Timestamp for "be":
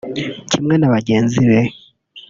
1.49-1.59